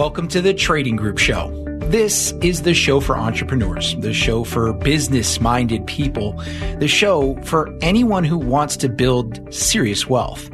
[0.00, 1.50] Welcome to the Trading Group Show.
[1.90, 6.42] This is the show for entrepreneurs, the show for business minded people,
[6.78, 10.48] the show for anyone who wants to build serious wealth.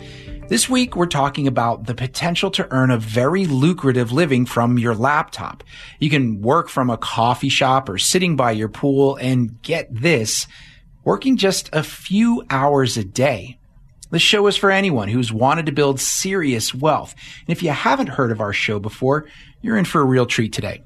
[0.49, 4.97] This week, we're talking about the potential to earn a very lucrative living from your
[4.97, 5.63] laptop.
[6.01, 10.49] You can work from a coffee shop or sitting by your pool and get this,
[11.05, 13.61] working just a few hours a day.
[14.11, 17.15] The show is for anyone who's wanted to build serious wealth.
[17.47, 19.27] And if you haven't heard of our show before,
[19.63, 20.83] you're in for a real treat today.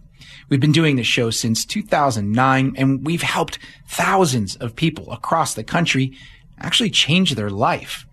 [0.48, 5.62] We've been doing this show since 2009 and we've helped thousands of people across the
[5.62, 6.16] country
[6.58, 8.06] actually change their life.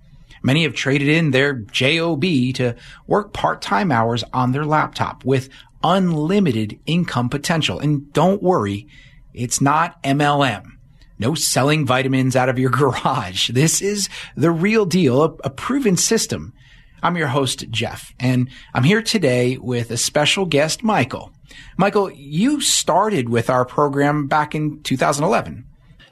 [0.44, 2.22] Many have traded in their JOB
[2.56, 2.76] to
[3.08, 5.50] work part-time hours on their laptop with
[5.84, 7.80] unlimited income potential.
[7.80, 8.88] And don't worry,
[9.34, 10.77] it's not MLM.
[11.20, 13.50] No selling vitamins out of your garage.
[13.50, 16.54] This is the real deal, a, a, proven system.
[17.02, 21.32] I'm your host, Jeff, and I'm here today with a special guest, Michael.
[21.78, 25.66] Michael, you started with our program back in 2011.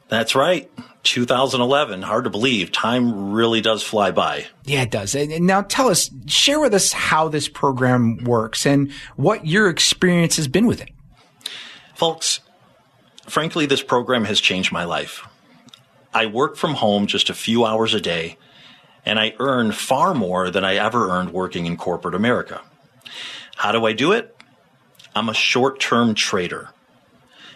[0.08, 0.70] That's right.
[1.04, 2.02] 2011.
[2.02, 2.72] Hard to believe.
[2.72, 4.46] Time really does fly by.
[4.64, 5.16] Yeah, it does.
[5.16, 10.36] And now tell us, share with us how this program works and what your experience
[10.36, 10.90] has been with it.
[11.96, 12.40] Folks,
[13.28, 15.28] Frankly, this program has changed my life.
[16.14, 18.38] I work from home just a few hours a day,
[19.06, 22.62] and I earn far more than I ever earned working in corporate America.
[23.56, 24.36] How do I do it?
[25.16, 26.70] I'm a short term trader.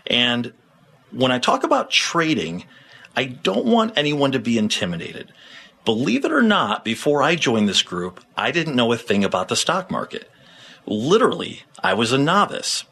[0.07, 0.53] And
[1.11, 2.65] when I talk about trading,
[3.15, 5.31] I don't want anyone to be intimidated.
[5.85, 9.47] Believe it or not, before I joined this group, I didn't know a thing about
[9.47, 10.29] the stock market.
[10.85, 12.83] Literally, I was a novice.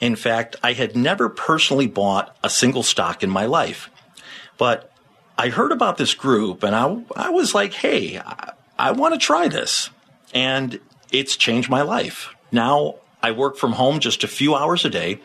[0.00, 3.90] In fact, I had never personally bought a single stock in my life.
[4.56, 4.90] But
[5.36, 9.20] I heard about this group and I, I was like, hey, I, I want to
[9.20, 9.90] try this.
[10.32, 10.80] And
[11.12, 12.34] it's changed my life.
[12.50, 15.20] Now I work from home just a few hours a day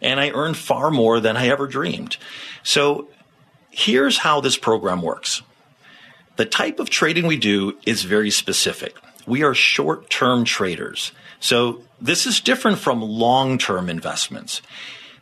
[0.00, 2.16] and I earn far more than I ever dreamed.
[2.62, 3.08] So
[3.70, 5.42] here's how this program works.
[6.36, 8.96] The type of trading we do is very specific.
[9.26, 11.12] We are short term traders.
[11.40, 14.62] So this is different from long term investments.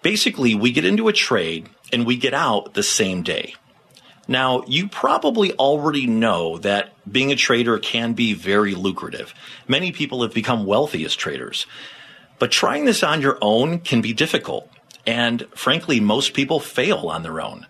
[0.03, 3.54] Basically, we get into a trade and we get out the same day.
[4.28, 9.32] Now, you probably already know that being a trader can be very lucrative.
[9.69, 11.66] Many people have become wealthy as traders.
[12.38, 14.69] But trying this on your own can be difficult.
[15.06, 17.66] And frankly, most people fail on their own.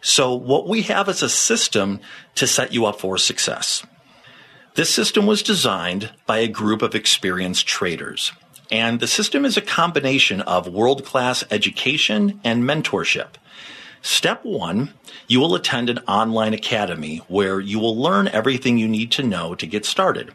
[0.00, 2.00] So what we have is a system
[2.36, 3.84] to set you up for success.
[4.78, 8.30] This system was designed by a group of experienced traders.
[8.70, 13.30] And the system is a combination of world class education and mentorship.
[14.02, 14.94] Step one,
[15.26, 19.56] you will attend an online academy where you will learn everything you need to know
[19.56, 20.30] to get started.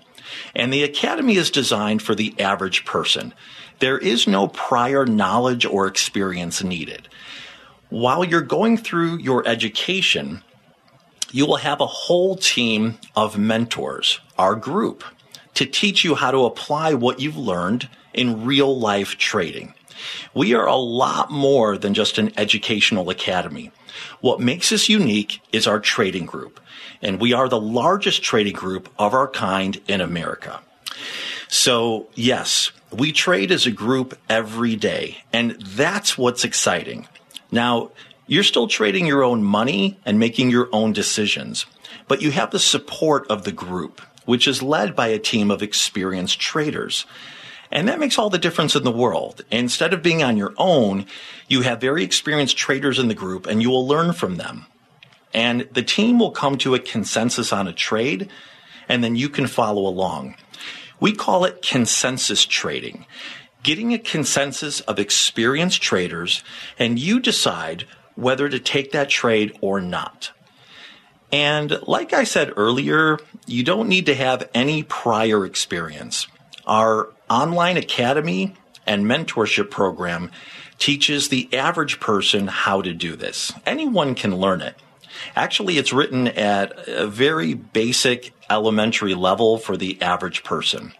[0.53, 3.33] And the academy is designed for the average person.
[3.79, 7.07] There is no prior knowledge or experience needed.
[7.87, 10.43] While you're going through your education,
[11.33, 15.03] you will have a whole team of mentors, our group,
[15.55, 19.73] to teach you how to apply what you've learned in real life trading.
[20.35, 23.71] We are a lot more than just an educational academy.
[24.21, 26.59] What makes us unique is our trading group,
[27.01, 30.61] and we are the largest trading group of our kind in America.
[31.47, 37.07] So, yes, we trade as a group every day, and that's what's exciting.
[37.51, 37.89] Now,
[38.27, 41.65] you're still trading your own money and making your own decisions,
[42.07, 45.61] but you have the support of the group, which is led by a team of
[45.61, 47.05] experienced traders.
[47.71, 49.43] And that makes all the difference in the world.
[49.51, 51.07] Instead of being on your own,
[51.47, 54.67] you have very experienced traders in the group and you will learn from them.
[55.33, 58.29] And the team will come to a consensus on a trade
[58.87, 60.35] and then you can follow along.
[60.99, 63.05] We call it consensus trading.
[63.63, 66.43] Getting a consensus of experienced traders
[66.77, 67.85] and you decide
[68.15, 70.31] whether to take that trade or not.
[71.31, 73.17] And like I said earlier,
[73.47, 76.27] you don't need to have any prior experience.
[76.67, 78.55] Our online academy
[78.85, 80.31] and mentorship program
[80.77, 83.51] teaches the average person how to do this.
[83.65, 84.75] Anyone can learn it.
[85.35, 90.93] Actually, it's written at a very basic elementary level for the average person.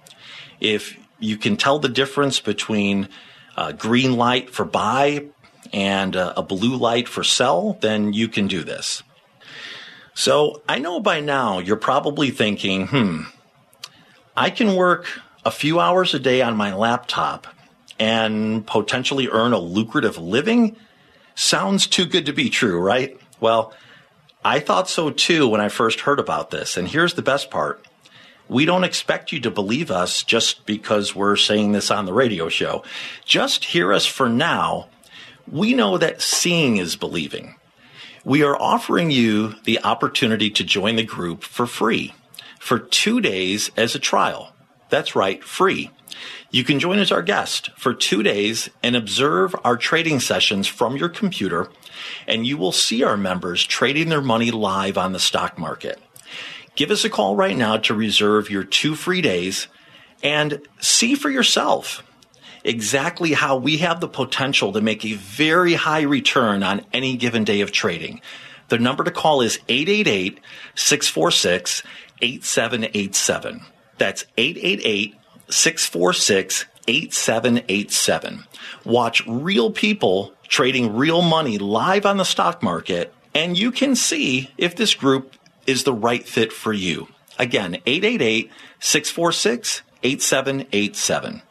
[0.59, 3.07] If you can tell the difference between
[3.55, 5.25] uh, green light for buy
[5.73, 9.03] and a, a blue light for sell, then you can do this.
[10.13, 13.21] So I know by now you're probably thinking, hmm,
[14.37, 15.07] I can work
[15.43, 17.47] a few hours a day on my laptop
[17.99, 20.75] and potentially earn a lucrative living?
[21.35, 23.19] Sounds too good to be true, right?
[23.39, 23.73] Well,
[24.45, 26.77] I thought so too when I first heard about this.
[26.77, 27.85] And here's the best part.
[28.49, 32.49] We don't expect you to believe us just because we're saying this on the radio
[32.49, 32.83] show.
[33.25, 34.89] Just hear us for now.
[35.51, 37.55] We know that seeing is believing.
[38.25, 42.13] We are offering you the opportunity to join the group for free
[42.59, 44.53] for two days as a trial.
[44.89, 45.91] That's right, free.
[46.49, 50.95] You can join as our guest for two days and observe our trading sessions from
[50.95, 51.69] your computer,
[52.27, 55.99] and you will see our members trading their money live on the stock market.
[56.75, 59.67] Give us a call right now to reserve your two free days
[60.23, 62.03] and see for yourself
[62.63, 67.43] exactly how we have the potential to make a very high return on any given
[67.43, 68.21] day of trading.
[68.69, 70.39] The number to call is 888
[70.75, 71.83] 646
[72.21, 73.61] 8787.
[73.97, 75.15] That's 888
[75.49, 78.43] 646 8787.
[78.85, 84.51] Watch real people trading real money live on the stock market, and you can see
[84.57, 85.33] if this group
[85.65, 87.07] is the right fit for you.
[87.39, 91.41] Again, 888 646 8787.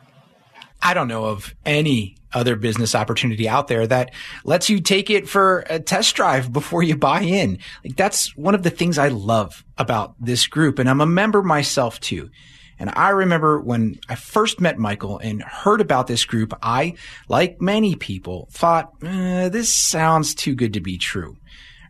[0.83, 4.13] I don't know of any other business opportunity out there that
[4.45, 7.59] lets you take it for a test drive before you buy in.
[7.85, 10.79] Like that's one of the things I love about this group.
[10.79, 12.31] And I'm a member myself too.
[12.79, 16.95] And I remember when I first met Michael and heard about this group, I,
[17.29, 21.37] like many people, thought, eh, this sounds too good to be true.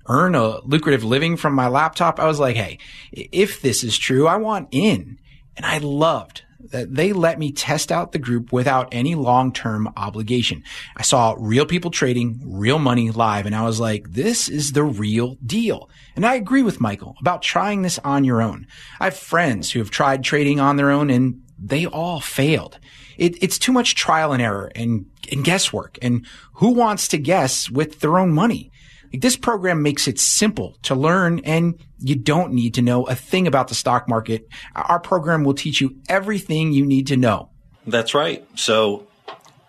[0.07, 2.21] Earn a lucrative living from my laptop.
[2.21, 2.79] I was like, hey,
[3.13, 5.19] if this is true, I want in.
[5.57, 10.63] And I loved that they let me test out the group without any long-term obligation.
[10.97, 14.85] I saw real people trading real money live and I was like, this is the
[14.85, 15.89] real deal.
[16.17, 18.67] And I agree with Michael about trying this on your own.
[19.01, 22.79] I have friends who have tried trading on their own and they all failed.
[23.17, 25.99] It, it's too much trial and error and, and guesswork.
[26.03, 28.72] And who wants to guess with their own money?
[29.13, 33.47] This program makes it simple to learn and you don't need to know a thing
[33.47, 34.49] about the stock market.
[34.75, 37.51] Our program will teach you everything you need to know.
[37.87, 38.47] That's right.
[38.59, 39.07] So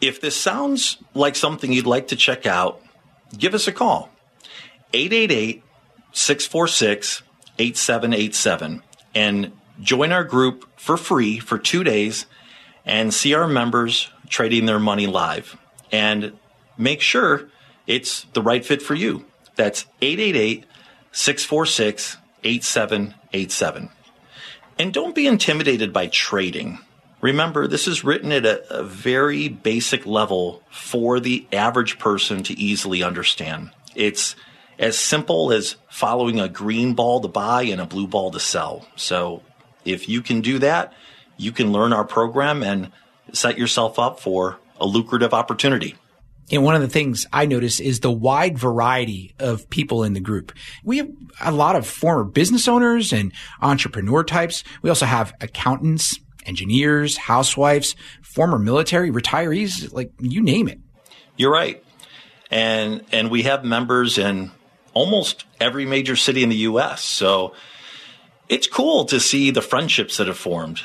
[0.02, 2.82] if this sounds like something you'd like to check out,
[3.38, 4.10] give us a call.
[4.94, 5.64] 888
[6.12, 7.24] 646
[7.58, 8.84] 8787
[9.16, 12.26] and join our group for free for two days
[12.86, 15.58] and see our members trading their money live
[15.92, 16.38] and
[16.78, 17.50] make sure
[17.88, 19.26] it's the right fit for you.
[19.56, 20.66] That's 888
[21.12, 23.90] 646 8787.
[24.80, 26.80] And don't be intimidated by trading.
[27.22, 32.60] Remember, this is written at a, a, very basic level for the average person to
[32.60, 33.72] easily understand.
[33.96, 34.36] It's
[34.78, 38.86] as simple as following a green ball to buy and a blue ball to sell.
[38.96, 39.42] So
[39.86, 40.94] if you can do that,
[41.38, 42.92] you can learn our program and
[43.32, 45.96] set yourself up for a lucrative opportunity.
[46.52, 50.20] And one of the things I notice is the wide variety of people in the
[50.20, 50.52] group.
[50.84, 51.10] We have
[51.42, 53.32] a lot of former business owners and
[53.62, 54.64] entrepreneur types.
[54.82, 60.80] We also have accountants, engineers, housewives, former military, retirees, like you name it.
[61.38, 61.84] You're right.
[62.52, 64.52] And and we have members in
[64.94, 67.04] almost every major city in the US.
[67.04, 67.54] So
[68.50, 70.82] it's cool to see the friendships that have formed.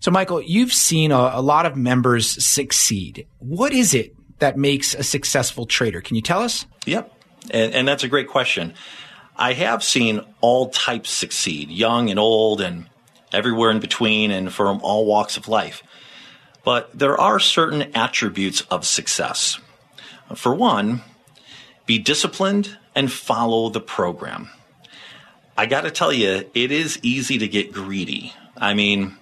[0.00, 3.26] So Michael, you've seen a, a lot of members succeed.
[3.38, 6.00] What is it that makes a successful trader?
[6.00, 6.66] Can you tell us?
[6.86, 7.12] Yep.
[7.50, 8.74] And, and that's a great question.
[9.36, 12.86] I have seen all types succeed, young and old, and
[13.32, 15.82] everywhere in between, and from all walks of life.
[16.64, 19.58] But there are certain attributes of success.
[20.34, 21.02] For one,
[21.86, 24.50] be disciplined and follow the program.
[25.56, 28.32] I got to tell you, it is easy to get greedy.
[28.56, 29.16] I mean,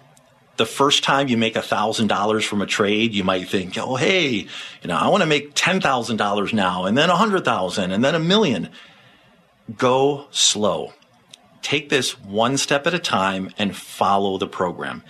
[0.57, 4.89] the first time you make $1,000 from a trade, you might think, oh, hey, you
[4.89, 8.71] know, I want to make $10,000 now and then 100,000 and then a million.
[9.77, 10.93] Go slow.
[11.63, 15.03] Take this one step at a time and follow the program.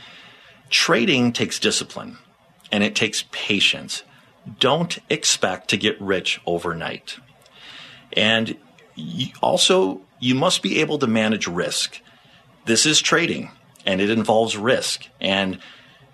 [0.70, 2.18] Trading takes discipline
[2.72, 4.02] and it takes patience.
[4.58, 7.18] Don't expect to get rich overnight.
[8.12, 8.56] And
[9.42, 12.00] also, you must be able to manage risk.
[12.64, 13.50] This is trading
[13.86, 15.06] and it involves risk.
[15.20, 15.60] And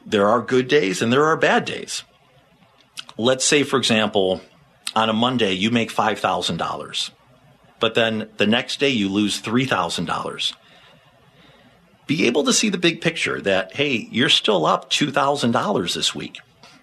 [0.04, 2.04] there are good days and there are bad days.
[3.16, 4.40] Let's say, for example,
[4.94, 7.10] on a Monday, you make $5,000,
[7.80, 10.54] but then the next day you lose $3,000.
[12.06, 16.40] Be able to see the big picture that, hey, you're still up $2,000 this week.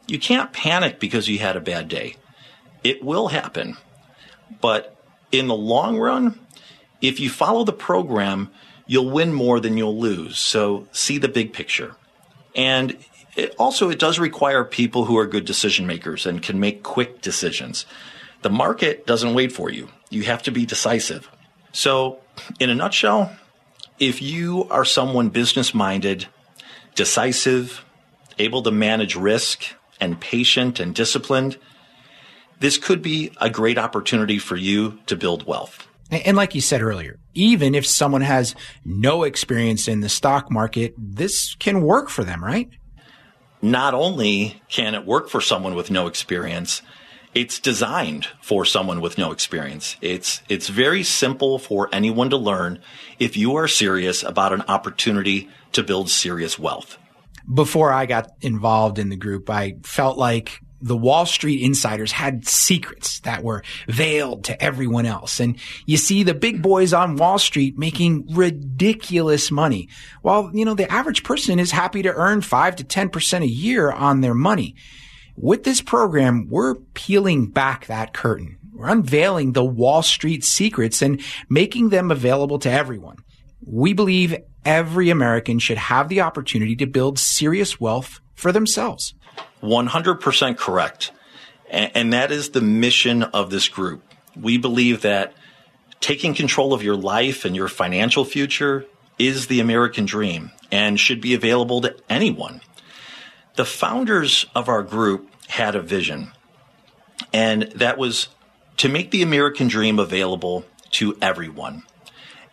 [0.08, 2.16] You can't panic because you had a bad day.
[2.84, 3.78] It will happen.
[4.62, 4.96] But
[5.32, 6.40] in the long run,
[7.02, 8.50] if you follow the program,
[8.90, 10.40] you'll win more than you'll lose.
[10.40, 11.96] So see the big picture.
[12.56, 12.98] And
[13.36, 17.22] it also, it does require people who are good decision makers and can make quick
[17.22, 17.86] decisions.
[18.42, 19.90] The market doesn't wait for you.
[20.10, 21.30] You have to be decisive.
[21.72, 22.18] So,
[22.60, 23.32] in a nutshell,
[24.00, 26.26] if you are someone business minded,
[26.96, 27.86] decisive,
[28.40, 29.66] able to manage risk,
[30.02, 31.60] and patient and disciplined,
[32.60, 35.88] this could be a great opportunity for you to build wealth.
[36.10, 38.54] And like you said earlier, even if someone has
[38.84, 42.70] no experience in the stock market, this can work for them, right?
[43.62, 46.82] Not only can it work for someone with no experience,
[47.34, 49.96] it's designed for someone with no experience.
[50.02, 52.80] It's it's very simple for anyone to learn
[53.20, 56.98] if you are serious about an opportunity to build serious wealth.
[57.54, 62.48] Before I got involved in the group, I felt like the Wall Street insiders had
[62.48, 65.40] secrets that were veiled to everyone else.
[65.40, 69.90] And you see the big boys on Wall Street making ridiculous money
[70.22, 73.92] while, you know, the average person is happy to earn five to 10% a year
[73.92, 74.76] on their money.
[75.36, 78.58] With this program, we're peeling back that curtain.
[78.74, 83.18] We're unveiling the Wall Street secrets and making them available to everyone.
[83.66, 89.14] We believe every American should have the opportunity to build serious wealth for themselves.
[89.62, 91.12] 100% correct.
[91.70, 94.04] And, that is the mission of this group.
[94.36, 95.34] We believe that
[96.00, 98.86] taking control of your life and your financial future
[99.20, 102.62] is the American dream and should be available to anyone.
[103.56, 106.32] The founders of our group had a vision,
[107.34, 108.30] and that was
[108.78, 111.84] to make the American dream available to everyone.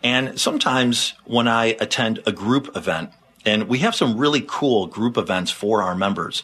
[0.02, 3.11] And sometimes when I attend a group event,
[3.45, 6.43] and we have some really cool group events for our members,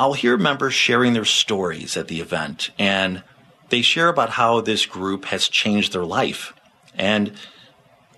[0.00, 3.22] I'll hear members sharing their stories at the event, and
[3.68, 6.54] they share about how this group has changed their life.
[6.94, 7.34] And,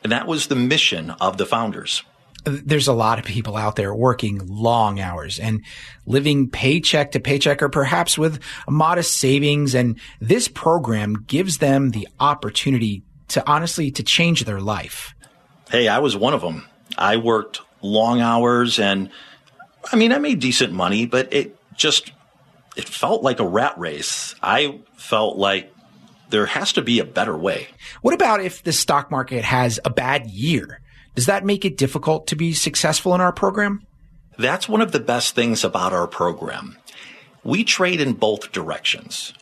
[0.05, 2.05] and that was the mission of the founders.
[2.45, 5.65] There's a lot of people out there working long hours and
[6.07, 9.75] living paycheck to paycheck or perhaps with modest savings.
[9.75, 15.17] And this program gives them the opportunity to honestly to change their life.
[15.69, 16.65] Hey, I was one of them.
[16.97, 19.11] I worked long hours and
[19.93, 22.12] I mean, I made decent money, but it just
[22.76, 24.35] it felt like a rat race.
[24.43, 25.73] I felt like
[26.31, 27.69] there has to be a better way.
[28.00, 30.81] What about if the stock market has a bad year?
[31.14, 33.87] Does that make it difficult to be successful in our program?
[34.38, 36.79] That's one of the best things about our program.
[37.45, 39.35] We trade in both directions.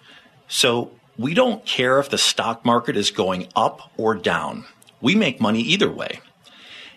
[0.48, 4.64] So we don't care if the stock market is going up or down.
[5.00, 6.20] We make money either way.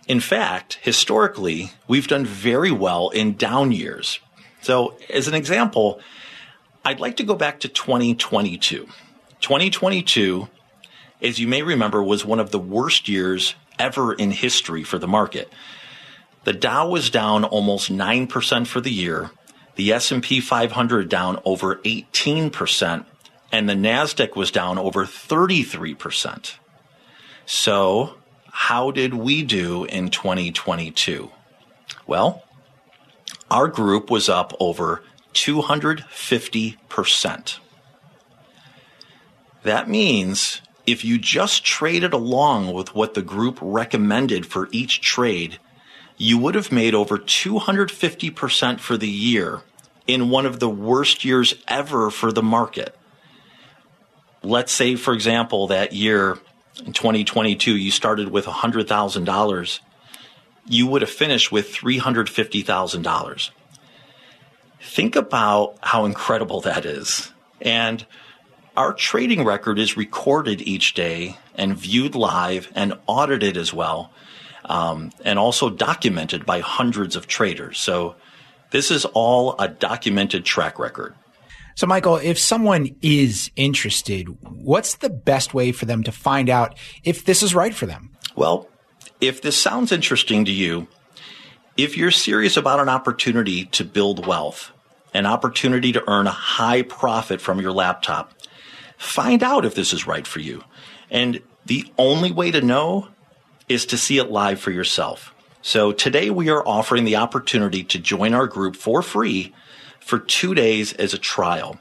[0.08, 4.20] In fact, historically, we've done very well in down years
[4.64, 6.00] so, as an example,
[6.86, 8.88] I'd like to go back to 2022.
[9.42, 10.48] 2022,
[11.22, 15.08] as you may remember, was one of the worst years ever in history for the
[15.08, 15.52] market.
[16.46, 19.32] The Dow was down almost 9% for the year,
[19.76, 23.06] the S&P 500 down over 18%,
[23.52, 26.54] and the Nasdaq was down over 33%.
[27.46, 28.16] So,
[28.50, 31.30] how did we do in 2022?
[32.08, 32.44] Well,
[33.50, 37.58] our group was up over 250%.
[39.64, 45.60] That means if you just traded along with what the group recommended for each trade,
[46.18, 49.62] you would have made over 250% for the year
[50.06, 52.96] in one of the worst years ever for the market.
[54.44, 56.38] Let's say, for example, that year
[56.86, 59.80] in 2022, you started with $100,000
[60.66, 63.50] you would have finished with $350,000.
[64.82, 67.32] Think about how incredible that is.
[67.62, 68.06] And
[68.76, 74.12] our trading record is recorded each day and viewed live and audited as well,
[74.66, 77.80] um, and also documented by hundreds of traders.
[77.80, 78.16] So
[78.72, 81.16] this is all a documented track record.
[81.76, 86.78] So, Michael, if someone is interested, what's the best way for them to find out
[87.04, 88.12] if this is right for them?
[88.36, 88.68] Well,
[89.24, 90.86] if this sounds interesting to you,
[91.78, 94.74] if you're serious about an opportunity to build wealth,
[95.14, 98.34] an opportunity to earn a high profit from your laptop,
[98.98, 100.62] find out if this is right for you.
[101.10, 103.08] And the only way to know
[103.70, 105.34] is to see it live for yourself.
[105.62, 109.54] So today we are offering the opportunity to join our group for free
[110.02, 111.80] for two days as a trial.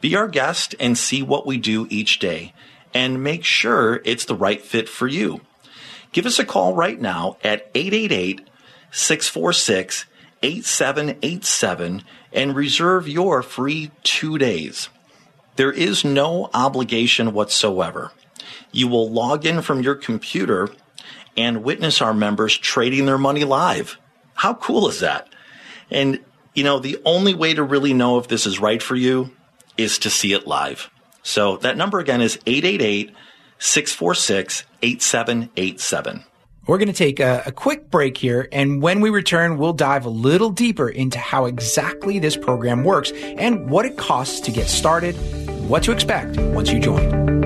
[0.00, 2.54] Be our guest and see what we do each day
[2.94, 5.42] and make sure it's the right fit for you.
[6.12, 8.48] Give us a call right now at 888
[8.90, 10.06] 646
[10.42, 14.88] 8787 and reserve your free two days.
[15.56, 18.12] There is no obligation whatsoever.
[18.70, 20.68] You will log in from your computer
[21.36, 23.98] and witness our members trading their money live.
[24.34, 25.28] How cool is that?
[25.90, 26.20] And,
[26.54, 29.32] you know, the only way to really know if this is right for you
[29.76, 30.90] is to see it live.
[31.22, 33.14] So that number again is 888
[33.58, 36.24] 646 8787.
[36.66, 40.04] We're going to take a, a, quick break here, and when we return, we'll dive
[40.04, 44.68] a little deeper into how exactly this program works and what it costs to get
[44.68, 45.14] started,
[45.66, 47.38] what to expect once you join.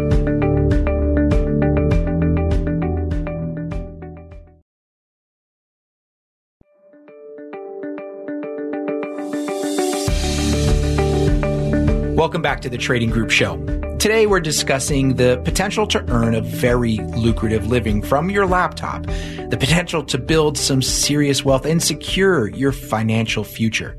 [12.16, 13.81] Welcome back to the Trading Group Show.
[14.02, 19.56] Today we're discussing the potential to earn a very lucrative living from your laptop, the
[19.56, 23.96] potential to build some serious wealth and secure your financial future.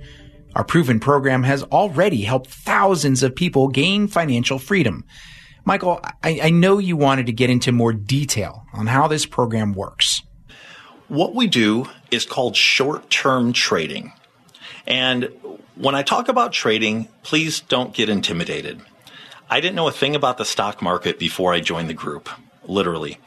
[0.58, 5.06] Our proven program has already helped thousands of people gain financial freedom.
[5.64, 9.72] Michael, I, I know you wanted to get into more detail on how this program
[9.72, 10.22] works.
[11.08, 14.12] What we do is called short term trading.
[14.86, 15.30] And
[15.76, 18.82] when I talk about trading, please don't get intimidated.
[19.50, 22.30] I didn't know a thing about the stock market before I joined the group,
[22.64, 23.20] literally.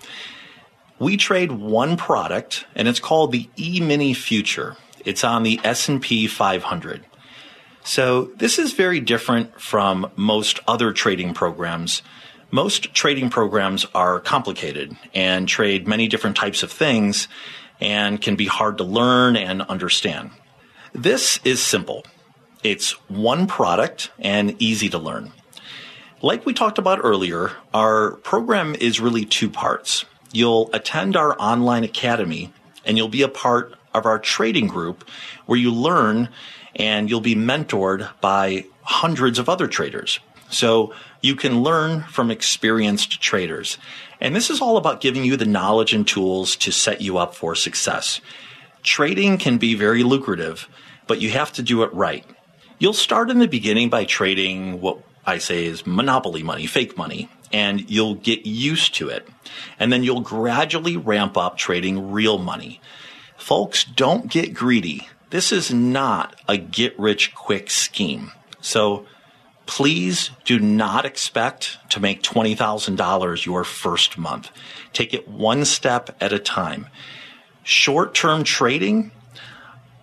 [0.98, 4.76] We trade one product and it's called the E-mini future.
[5.04, 7.04] It's on the S&P 500.
[7.84, 12.02] So this is very different from most other trading programs.
[12.50, 17.28] Most trading programs are complicated and trade many different types of things
[17.80, 20.30] and can be hard to learn and understand.
[20.92, 22.04] This is simple.
[22.64, 25.32] It's one product and easy to learn.
[26.26, 30.04] Like we talked about earlier, our program is really two parts.
[30.32, 32.52] You'll attend our online academy
[32.84, 35.08] and you'll be a part of our trading group
[35.46, 36.28] where you learn
[36.74, 40.18] and you'll be mentored by hundreds of other traders.
[40.50, 40.92] So
[41.22, 43.78] you can learn from experienced traders.
[44.20, 47.36] And this is all about giving you the knowledge and tools to set you up
[47.36, 48.20] for success.
[48.82, 50.68] Trading can be very lucrative,
[51.06, 52.24] but you have to do it right.
[52.80, 57.28] You'll start in the beginning by trading what I say is monopoly money, fake money,
[57.52, 59.26] and you'll get used to it.
[59.78, 62.80] And then you'll gradually ramp up trading real money.
[63.36, 65.08] Folks, don't get greedy.
[65.30, 68.32] This is not a get rich quick scheme.
[68.60, 69.06] So
[69.66, 74.50] please do not expect to make $20,000 your first month.
[74.92, 76.86] Take it one step at a time.
[77.64, 79.10] Short term trading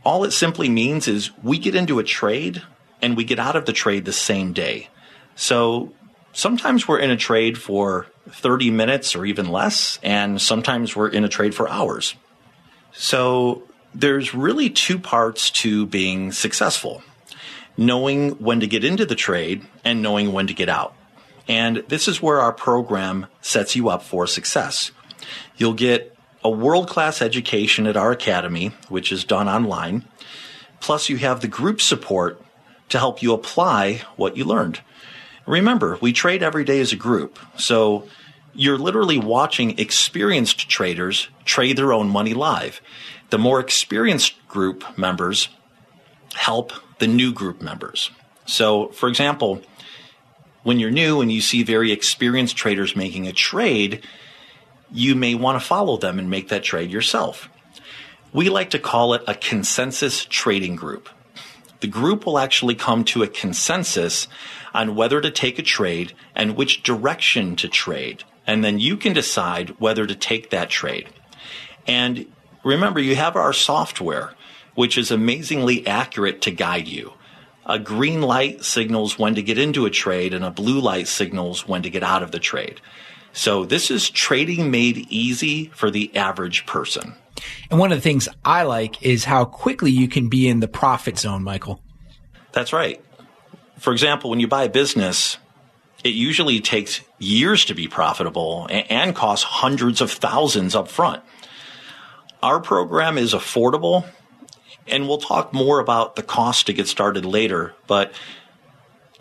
[0.06, 2.62] all it simply means is we get into a trade
[3.02, 4.90] and we get out of the trade the same day.
[5.36, 5.94] So
[6.32, 11.24] sometimes we're in a trade for 30 minutes or even less, and sometimes we're in
[11.24, 12.16] a trade for hours.
[12.94, 17.04] So there's really two parts to being successful
[17.78, 20.96] knowing when to get into the trade and knowing when to get out.
[21.48, 24.92] And this is where our program sets you up for success.
[25.58, 30.06] You'll get a world class education at our academy, which is done online.
[30.80, 32.42] Plus, you have the group support
[32.90, 34.82] to help you apply what you learned.
[35.46, 37.38] Remember, we trade every day as a group.
[37.58, 38.08] So
[38.54, 42.82] you're literally watching experienced traders trade their own money live.
[43.30, 45.50] The more experienced group members
[46.36, 48.12] help the new group members.
[48.46, 49.62] So, for example,
[50.64, 54.06] when you're new and you see very experienced traders making a trade,
[54.92, 57.50] you may want to follow them and make that trade yourself.
[58.32, 61.10] We like to call it a consensus trading group.
[61.84, 64.30] The group will actually come to a consensus
[64.74, 68.24] on whether to take a trade and which direction to trade.
[68.48, 71.10] And then you can decide whether to take that trade.
[71.86, 72.32] And
[72.64, 74.34] remember, you have our software,
[74.76, 77.16] which is amazingly accurate to guide you.
[77.66, 81.68] A green light signals when to get into a trade, and a blue light signals
[81.68, 82.80] when to get out of the trade.
[83.34, 87.16] So this is trading made easy for the average person.
[87.70, 90.68] And one of the things I like is how quickly you can be in the
[90.68, 91.82] profit zone, Michael.
[92.52, 93.04] That's right.
[93.80, 95.38] For example, when you buy a business,
[96.04, 101.24] it usually takes years to be profitable and costs hundreds of thousands up front.
[102.42, 104.06] Our program is affordable,
[104.88, 108.14] and we'll talk more about the cost to get started later, but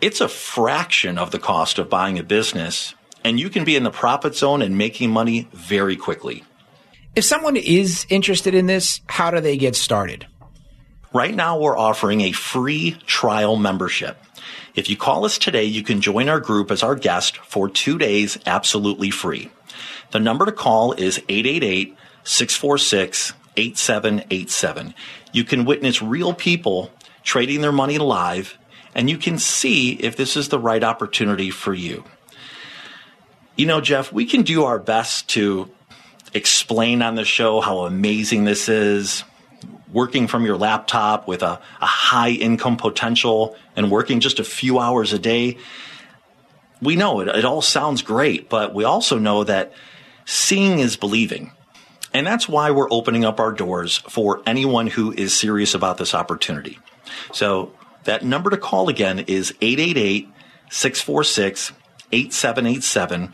[0.01, 3.83] it's a fraction of the cost of buying a business and you can be in
[3.83, 6.43] the profit zone and making money very quickly.
[7.15, 10.25] If someone is interested in this, how do they get started?
[11.13, 14.17] Right now, we're offering a free trial membership.
[14.73, 17.99] If you call us today, you can join our group as our guest for two
[17.99, 19.51] days absolutely free.
[20.09, 24.95] The number to call is 888 646 8787.
[25.31, 28.57] You can witness real people trading their money live,
[28.95, 32.03] and you can see if this is the right opportunity for you.
[33.55, 35.69] You know, Jeff, we can do our best to
[36.33, 39.23] explain on the show how amazing this is.
[39.91, 44.79] Working from your laptop with a, a high income potential and working just a few
[44.79, 45.57] hours a day.
[46.81, 49.71] We know it, it all sounds great, but we also know that
[50.25, 51.51] seeing is believing.
[52.13, 56.13] And that's why we're opening up our doors for anyone who is serious about this
[56.13, 56.79] opportunity.
[57.31, 60.27] So that number to call again is 888
[60.69, 61.71] 646
[62.11, 63.33] 8787.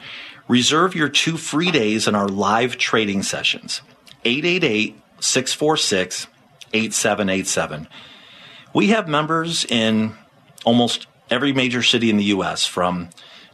[0.49, 3.81] Reserve your two free days in our live trading sessions.
[4.25, 6.27] 888 646
[6.73, 7.87] 8787.
[8.73, 10.15] We have members in
[10.65, 13.09] almost every major city in the U.S., from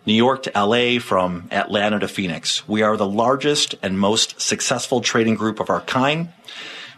[0.06, 2.66] New York to LA, from Atlanta to Phoenix.
[2.66, 6.30] We are the largest and most successful trading group of our kind.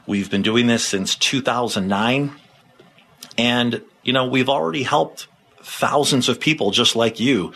[0.05, 2.35] We've been doing this since 2009.
[3.37, 5.27] And, you know, we've already helped
[5.63, 7.51] thousands of people just like you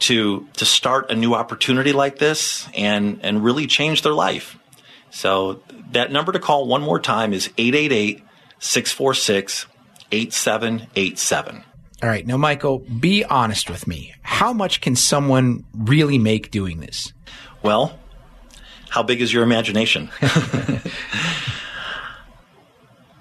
[0.00, 4.58] to, to start a new opportunity like this and, and really change their life.
[5.10, 8.22] So that number to call one more time is 888
[8.58, 9.66] 646
[10.12, 11.64] 8787.
[12.02, 12.26] All right.
[12.26, 14.14] Now, Michael, be honest with me.
[14.22, 17.12] How much can someone really make doing this?
[17.62, 17.98] Well,
[18.90, 20.10] how big is your imagination?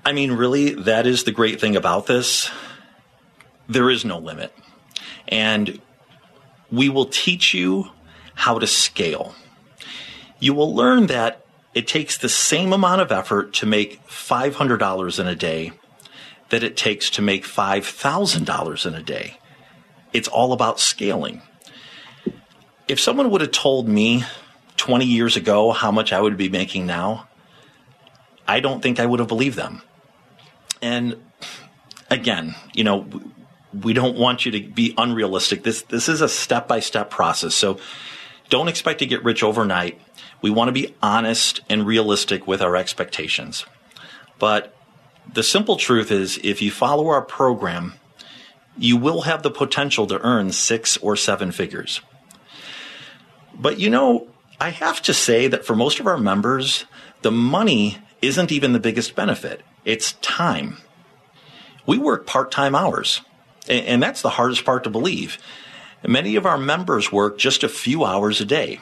[0.05, 2.51] I mean, really, that is the great thing about this.
[3.67, 4.53] There is no limit.
[5.27, 5.81] And
[6.71, 7.91] we will teach you
[8.35, 9.35] how to scale.
[10.39, 15.27] You will learn that it takes the same amount of effort to make $500 in
[15.27, 15.71] a day
[16.49, 19.37] that it takes to make $5,000 in a day.
[20.13, 21.41] It's all about scaling.
[22.87, 24.23] If someone would have told me
[24.77, 27.27] 20 years ago how much I would be making now,
[28.47, 29.81] I don't think I would have believed them.
[30.81, 31.15] And
[32.09, 33.07] again, you know,
[33.81, 35.63] we don't want you to be unrealistic.
[35.63, 37.55] This this is a step-by-step process.
[37.55, 37.79] So
[38.49, 39.99] don't expect to get rich overnight.
[40.41, 43.65] We want to be honest and realistic with our expectations.
[44.37, 44.75] But
[45.31, 47.95] the simple truth is if you follow our program,
[48.77, 52.01] you will have the potential to earn six or seven figures.
[53.53, 54.27] But you know,
[54.59, 56.85] I have to say that for most of our members,
[57.21, 59.61] the money isn't even the biggest benefit.
[59.83, 60.77] It's time.
[61.85, 63.21] We work part time hours,
[63.67, 65.37] and that's the hardest part to believe.
[66.05, 68.79] Many of our members work just a few hours a day.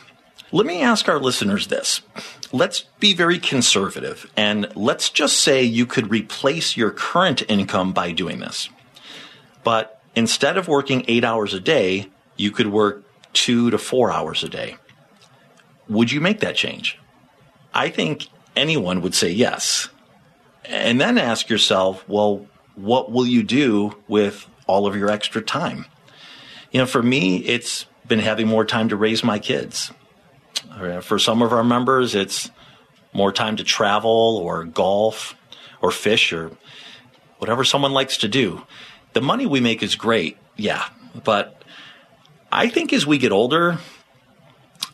[0.51, 2.01] Let me ask our listeners this.
[2.51, 8.11] Let's be very conservative and let's just say you could replace your current income by
[8.11, 8.69] doing this.
[9.63, 14.43] But instead of working eight hours a day, you could work two to four hours
[14.43, 14.75] a day.
[15.89, 16.99] Would you make that change?
[17.73, 19.89] I think anyone would say yes.
[20.65, 25.85] And then ask yourself, well, what will you do with all of your extra time?
[26.71, 29.91] You know, for me, it's been having more time to raise my kids.
[30.71, 32.49] Uh, for some of our members, it's
[33.13, 35.35] more time to travel or golf
[35.81, 36.51] or fish or
[37.37, 38.63] whatever someone likes to do.
[39.13, 40.85] The money we make is great, yeah,
[41.23, 41.63] but
[42.51, 43.77] I think as we get older,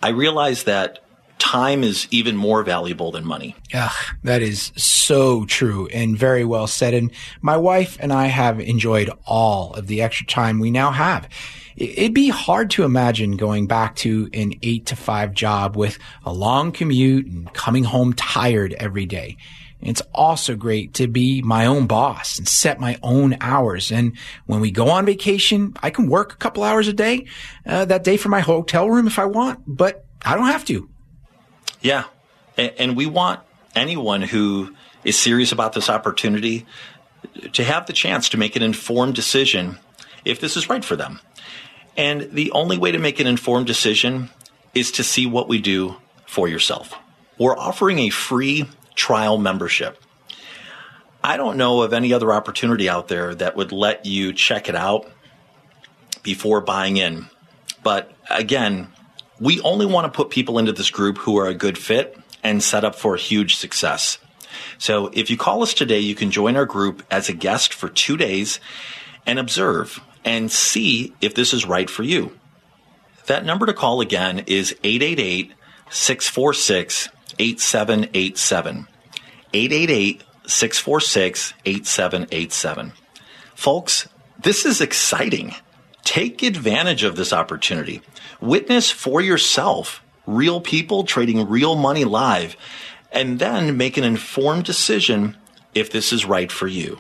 [0.02, 1.00] I realize that
[1.40, 3.56] time is even more valuable than money.
[3.74, 3.92] Ugh,
[4.24, 6.94] that is so true and very well said.
[6.94, 11.28] And my wife and I have enjoyed all of the extra time we now have.
[11.76, 16.34] It'd be hard to imagine going back to an eight to five job with a
[16.34, 19.38] long commute and coming home tired every day.
[19.82, 23.94] It's also great to be my own boss and set my own hours.
[23.94, 27.28] And when we go on vacation, I can work a couple hours a day,
[27.66, 30.90] uh, that day for my hotel room if I want, but I don't have to.
[31.82, 32.06] Yeah.
[32.58, 33.40] And we want
[33.76, 36.66] anyone who is serious about this opportunity
[37.54, 39.78] to have the chance to make an informed decision
[40.26, 41.20] if this is right for them.
[41.96, 44.30] And the only way to make an informed decision
[44.74, 46.94] is to see what we do for yourself.
[47.38, 50.02] We're offering a free trial membership.
[51.24, 54.76] I don't know of any other opportunity out there that would let you check it
[54.76, 55.10] out
[56.24, 57.30] before buying in.
[57.84, 58.92] But again,
[59.40, 62.64] we only want to put people into this group who are a good fit and
[62.64, 64.18] set up for huge success.
[64.78, 67.90] So if you call us today, you can join our group as a guest for
[67.90, 68.60] two days
[69.26, 72.38] and observe and see if this is right for you.
[73.28, 75.54] That number to call again is 888
[75.90, 78.88] 646 8787.
[79.54, 82.94] 888 646 8787.
[83.56, 84.08] Folks,
[84.42, 85.54] this is exciting.
[86.04, 88.02] Take advantage of this opportunity.
[88.42, 92.56] Witness for yourself real people trading real money live,
[93.12, 95.36] and then make an informed decision
[95.74, 97.00] if this is right for you.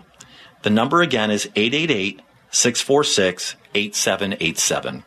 [0.64, 5.04] The number again is 888 646 8787.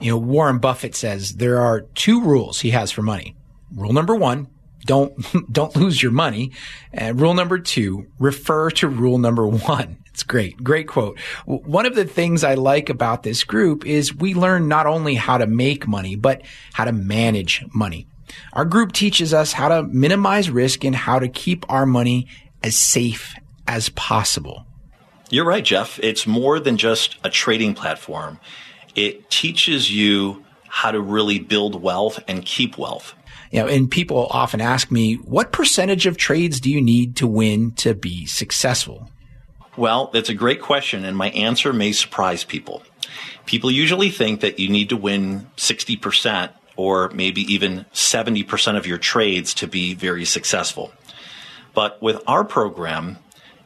[0.00, 3.36] You know, Warren Buffett says there are two rules he has for money.
[3.74, 4.48] Rule number one,
[4.86, 5.14] don't,
[5.52, 6.52] don't lose your money.
[6.92, 9.98] And rule number two, refer to rule number one.
[10.14, 10.62] It's great.
[10.62, 11.18] Great quote.
[11.44, 15.38] One of the things I like about this group is we learn not only how
[15.38, 18.06] to make money, but how to manage money.
[18.52, 22.28] Our group teaches us how to minimize risk and how to keep our money
[22.62, 23.34] as safe
[23.66, 24.64] as possible.
[25.30, 25.98] You're right, Jeff.
[25.98, 28.38] It's more than just a trading platform.
[28.94, 33.14] It teaches you how to really build wealth and keep wealth.
[33.50, 37.26] You know, and people often ask me, what percentage of trades do you need to
[37.26, 39.10] win to be successful?
[39.76, 42.82] Well, that's a great question, and my answer may surprise people.
[43.46, 48.98] People usually think that you need to win 60% or maybe even 70% of your
[48.98, 50.92] trades to be very successful.
[51.74, 53.18] But with our program,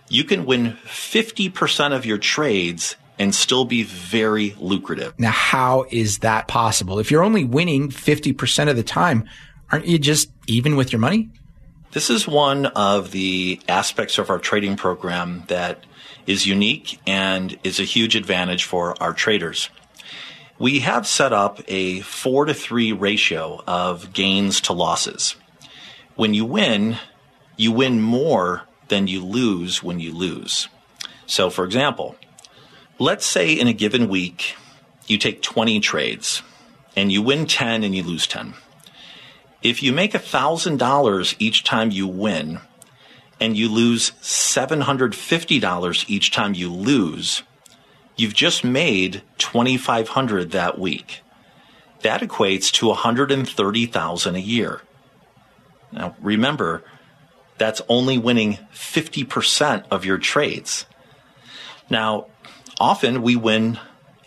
[0.08, 5.18] you can win 50% of your trades and still be very lucrative.
[5.18, 6.98] Now, how is that possible?
[6.98, 9.28] If you're only winning 50% of the time,
[9.70, 11.30] aren't you just even with your money?
[11.92, 15.84] This is one of the aspects of our trading program that
[16.26, 19.70] is unique and is a huge advantage for our traders.
[20.58, 25.36] We have set up a four to three ratio of gains to losses.
[26.14, 26.98] When you win,
[27.56, 30.68] you win more than you lose when you lose.
[31.26, 32.16] So, for example,
[32.98, 34.56] let's say in a given week,
[35.06, 36.42] you take 20 trades
[36.94, 38.52] and you win 10 and you lose 10.
[39.62, 42.60] If you make $1,000 each time you win
[43.40, 47.42] and you lose $750 each time you lose,
[48.16, 51.22] you've just made 2500 that week.
[52.02, 54.82] That equates to 130,000 a year.
[55.90, 56.84] Now remember,
[57.56, 60.86] that's only winning 50% of your trades.
[61.90, 62.26] Now,
[62.78, 63.80] often we win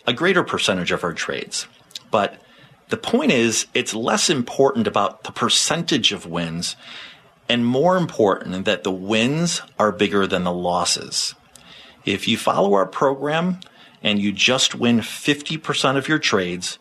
[0.06, 1.66] a greater percentage of our trades,
[2.10, 2.41] but
[2.92, 6.76] the point is, it's less important about the percentage of wins
[7.48, 11.34] and more important that the wins are bigger than the losses.
[12.04, 13.60] If you follow our program
[14.02, 16.78] and you just win 50% of your trades,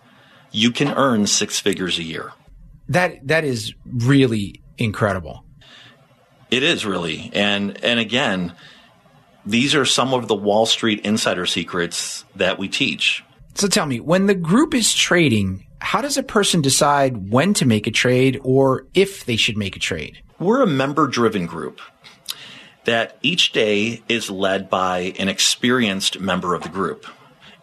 [0.51, 2.33] you can earn six figures a year.
[2.89, 5.45] That that is really incredible.
[6.49, 7.31] It is really.
[7.31, 8.53] And and again,
[9.45, 13.23] these are some of the Wall Street insider secrets that we teach.
[13.55, 17.65] So tell me, when the group is trading, how does a person decide when to
[17.65, 20.21] make a trade or if they should make a trade?
[20.39, 21.81] We're a member driven group
[22.85, 27.05] that each day is led by an experienced member of the group.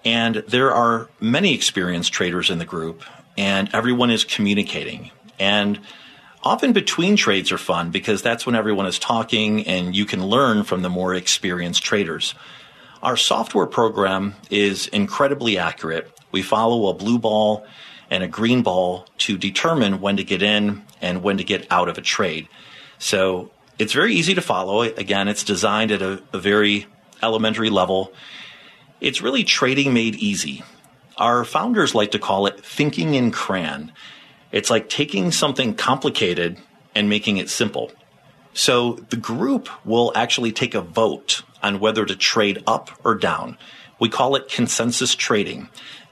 [0.05, 3.03] And there are many experienced traders in the group,
[3.37, 5.11] and everyone is communicating.
[5.39, 5.81] And
[6.43, 10.65] often between trades are fun because that's when everyone is talking and you can learn
[10.65, 12.35] from the more experienced traders.
[13.01, 16.11] Our software program is incredibly accurate.
[16.33, 17.65] We follow a blue ball
[18.11, 21.89] and a green ball to determine when to get in and when to get out
[21.89, 22.49] of a trade.
[22.99, 24.83] So it's very easy to follow.
[24.83, 26.87] Again, it's designed at a, a very
[27.23, 28.13] elementary level.
[29.01, 30.65] It's really trading made easy.
[31.17, 33.93] Our founders like to call it thinking in crayon.
[34.51, 36.59] It's like taking something complicated
[36.95, 37.93] and making it simple.
[38.55, 43.59] So the group will actually take a vote on whether to trade up or down.
[44.01, 45.69] We call it consensus trading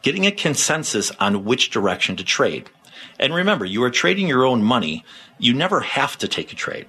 [0.06, 2.70] getting a consensus on which direction to trade.
[3.18, 5.04] And remember, you are trading your own money.
[5.36, 6.86] You never have to take a trade.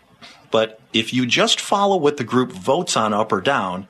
[0.51, 3.87] But if you just follow what the group votes on up or down,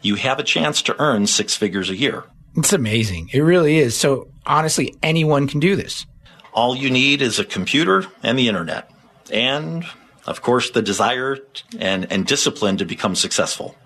[0.00, 2.24] you have a chance to earn six figures a year.
[2.56, 3.28] It's amazing.
[3.34, 3.94] It really is.
[3.94, 6.06] So honestly, anyone can do this.
[6.54, 8.90] All you need is a computer and the internet.
[9.30, 9.84] And
[10.26, 11.36] of course, the desire
[11.78, 13.76] and, and discipline to become successful.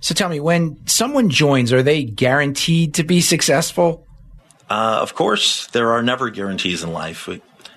[0.00, 4.04] So tell me, when someone joins, are they guaranteed to be successful?
[4.70, 7.28] Uh, of course, there are never guarantees in life.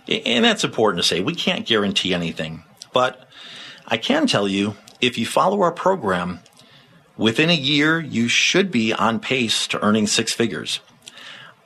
[0.07, 1.19] And that's important to say.
[1.19, 2.63] We can't guarantee anything.
[2.93, 3.27] But
[3.87, 6.39] I can tell you if you follow our program,
[7.17, 10.79] within a year, you should be on pace to earning six figures.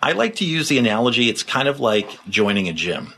[0.02, 3.14] I like to use the analogy it's kind of like joining a gym.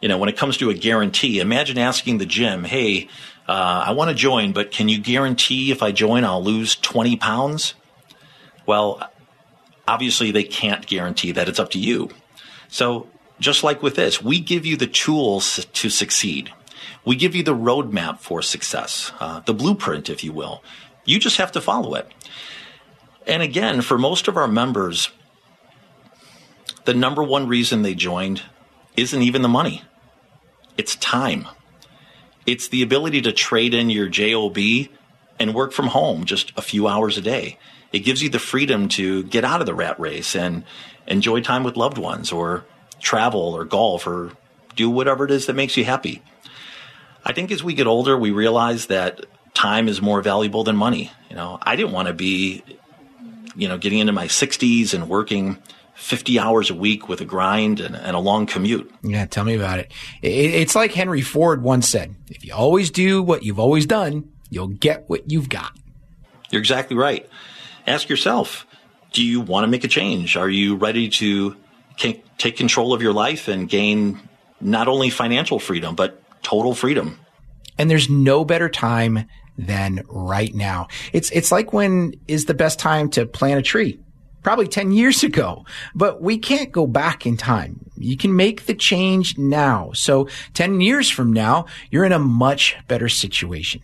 [0.00, 3.08] You know, when it comes to a guarantee, imagine asking the gym, hey,
[3.48, 7.16] uh, I want to join, but can you guarantee if I join, I'll lose 20
[7.16, 7.74] pounds?
[8.66, 9.08] Well,
[9.86, 12.10] obviously they can't guarantee that it's up to you.
[12.68, 16.52] So just like with this, we give you the tools to succeed.
[17.04, 20.62] We give you the roadmap for success, uh, the blueprint, if you will.
[21.04, 22.10] You just have to follow it.
[23.26, 25.10] And again, for most of our members,
[26.84, 28.42] the number one reason they joined
[28.96, 29.82] isn't even the money.
[30.76, 31.46] It's time.
[32.44, 34.58] It's the ability to trade in your JOB
[35.38, 37.58] and work from home just a few hours a day
[37.96, 40.64] it gives you the freedom to get out of the rat race and
[41.06, 42.62] enjoy time with loved ones or
[43.00, 44.32] travel or golf or
[44.74, 46.22] do whatever it is that makes you happy.
[47.24, 51.10] I think as we get older, we realize that time is more valuable than money.
[51.30, 52.62] You know, I didn't want to be,
[53.56, 55.56] you know, getting into my 60s and working
[55.94, 58.92] 50 hours a week with a grind and, and a long commute.
[59.02, 59.90] Yeah, tell me about it.
[60.20, 64.68] It's like Henry Ford once said if you always do what you've always done, you'll
[64.68, 65.72] get what you've got.
[66.50, 67.26] You're exactly right.
[67.86, 68.66] Ask yourself
[69.12, 70.36] do you want to make a change?
[70.36, 71.56] Are you ready to
[71.96, 74.20] take control of your life and gain
[74.60, 77.18] not only financial freedom, but total freedom?
[77.78, 80.88] And there's no better time than right now.
[81.12, 83.98] It's, it's like when is the best time to plant a tree?
[84.42, 87.90] Probably 10 years ago, but we can't go back in time.
[87.96, 89.90] You can make the change now.
[89.94, 93.82] So 10 years from now, you're in a much better situation.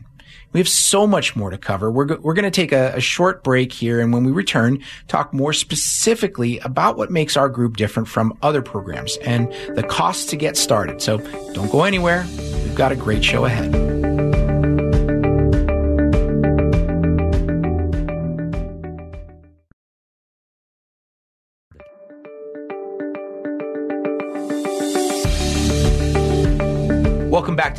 [0.52, 1.90] We have so much more to cover.
[1.90, 4.00] We're, go- we're going to take a, a short break here.
[4.00, 8.62] And when we return, talk more specifically about what makes our group different from other
[8.62, 11.00] programs and the costs to get started.
[11.00, 11.18] So
[11.52, 12.26] don't go anywhere.
[12.64, 14.11] We've got a great show ahead.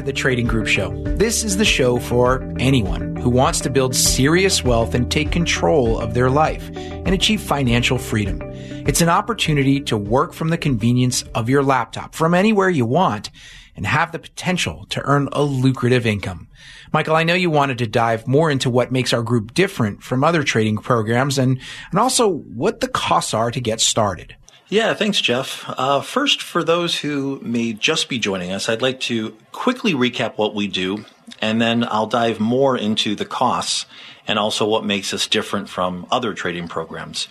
[0.04, 0.92] To the Trading Group Show.
[1.16, 6.00] This is the show for anyone who wants to build serious wealth and take control
[6.00, 8.42] of their life and achieve financial freedom.
[8.86, 13.30] It's an opportunity to work from the convenience of your laptop from anywhere you want
[13.76, 16.48] and have the potential to earn a lucrative income.
[16.92, 20.24] Michael, I know you wanted to dive more into what makes our group different from
[20.24, 21.60] other trading programs and,
[21.92, 24.36] and also what the costs are to get started.
[24.70, 25.66] Yeah, thanks, Jeff.
[25.68, 30.38] Uh, first, for those who may just be joining us, I'd like to quickly recap
[30.38, 31.06] what we do,
[31.42, 33.86] and then I'll dive more into the costs
[34.28, 37.28] and also what makes us different from other trading programs.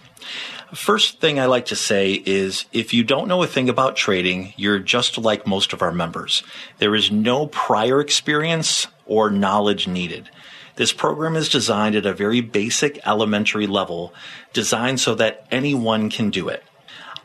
[0.75, 4.55] First thing I like to say is if you don't know a thing about trading,
[4.57, 6.43] you're just like most of our members.
[6.79, 10.31] There is no prior experience or knowledge needed.
[10.77, 14.15] This program is designed at a very basic elementary level,
[14.53, 16.63] designed so that anyone can do it.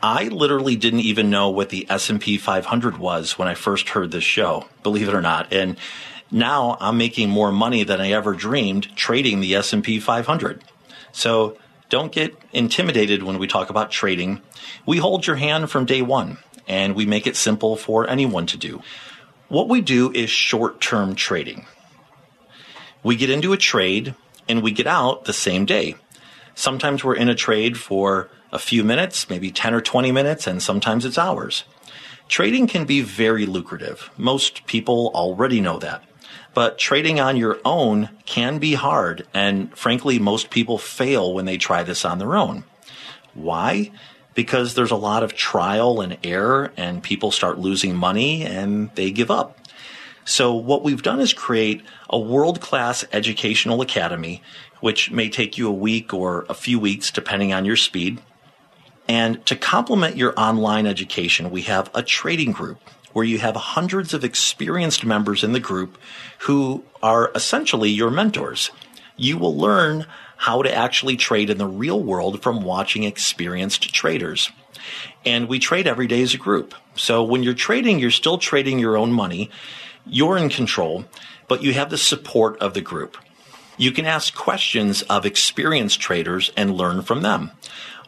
[0.01, 4.23] I literally didn't even know what the S&P 500 was when I first heard this
[4.23, 5.51] show, believe it or not.
[5.51, 5.77] And
[6.29, 10.63] now I'm making more money than I ever dreamed trading the S&P 500.
[11.11, 11.57] So
[11.89, 14.41] don't get intimidated when we talk about trading.
[14.85, 18.57] We hold your hand from day one and we make it simple for anyone to
[18.57, 18.81] do.
[19.47, 21.65] What we do is short-term trading.
[23.03, 24.13] We get into a trade
[24.49, 25.95] and we get out the same day.
[26.55, 30.61] Sometimes we're in a trade for a few minutes, maybe 10 or 20 minutes, and
[30.61, 31.63] sometimes it's hours.
[32.27, 34.09] Trading can be very lucrative.
[34.17, 36.03] Most people already know that.
[36.53, 41.57] But trading on your own can be hard, and frankly, most people fail when they
[41.57, 42.63] try this on their own.
[43.33, 43.91] Why?
[44.33, 49.11] Because there's a lot of trial and error, and people start losing money and they
[49.11, 49.59] give up.
[50.25, 54.41] So, what we've done is create a world class educational academy,
[54.81, 58.19] which may take you a week or a few weeks, depending on your speed.
[59.07, 62.79] And to complement your online education, we have a trading group
[63.13, 65.97] where you have hundreds of experienced members in the group
[66.39, 68.69] who are essentially your mentors.
[69.15, 70.05] You will learn
[70.37, 74.51] how to actually trade in the real world from watching experienced traders.
[75.25, 76.75] And we trade every day as a group.
[76.95, 79.49] So when you're trading, you're still trading your own money.
[80.05, 81.05] You're in control,
[81.47, 83.17] but you have the support of the group.
[83.77, 87.51] You can ask questions of experienced traders and learn from them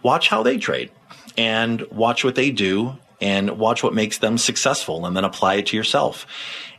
[0.04, 0.92] watch how they trade
[1.38, 5.68] and watch what they do and watch what makes them successful and then apply it
[5.68, 6.26] to yourself.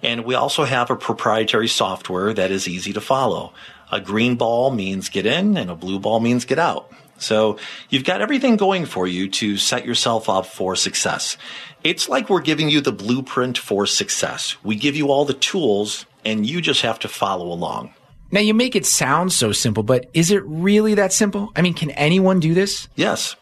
[0.02, 3.52] And we also have a proprietary software that is easy to follow.
[3.92, 6.90] A green ball means get in and a blue ball means get out.
[7.18, 7.58] So
[7.90, 11.36] you've got everything going for you to set yourself up for success.
[11.84, 14.56] It's like we're giving you the blueprint for success.
[14.62, 17.92] We give you all the tools and you just have to follow along.
[18.32, 21.52] Now you make it sound so simple, but is it really that simple?
[21.56, 22.88] I mean, can anyone do this?
[22.94, 23.36] Yes.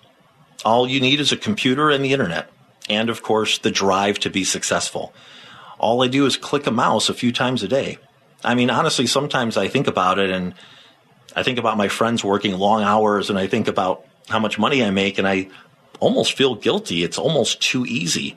[0.64, 2.50] All you need is a computer and the internet,
[2.88, 5.12] and of course, the drive to be successful.
[5.78, 7.98] All I do is click a mouse a few times a day.
[8.42, 10.54] I mean, honestly, sometimes I think about it and
[11.36, 14.82] I think about my friends working long hours and I think about how much money
[14.82, 15.48] I make and I
[16.00, 17.02] almost feel guilty.
[17.02, 18.36] It's almost too easy.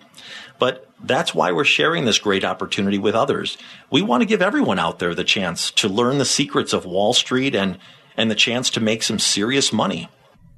[0.61, 3.57] But that's why we're sharing this great opportunity with others.
[3.89, 7.13] We want to give everyone out there the chance to learn the secrets of Wall
[7.13, 7.79] Street and,
[8.15, 10.07] and the chance to make some serious money.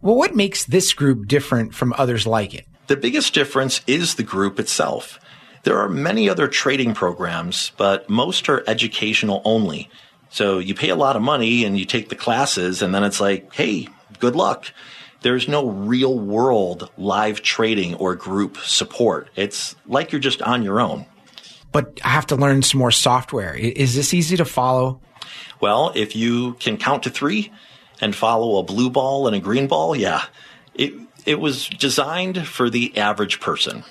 [0.02, 2.68] Well, what makes this group different from others like it?
[2.88, 5.22] The biggest difference is the group itself.
[5.64, 9.90] There are many other trading programs, but most are educational only.
[10.30, 13.22] So you pay a lot of money and you take the classes, and then it's
[13.22, 13.88] like, hey,
[14.20, 14.74] good luck.
[15.24, 19.30] There's no real world live trading or group support.
[19.36, 21.06] It's like you're just on your own.
[21.72, 23.56] But I have to learn some more software.
[23.56, 25.02] Is this easy to follow?
[25.60, 27.52] Well, if you can count to three
[28.00, 30.26] and follow a blue ball and a green ball, yeah,
[30.76, 30.94] it,
[31.26, 33.84] It was designed for the average person.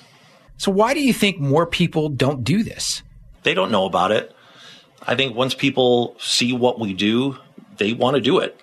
[0.57, 3.01] So, why do you think more people don't do this?
[3.41, 4.31] They don't know about it.
[5.01, 7.37] I think once people see what we do,
[7.77, 8.61] they want to do it.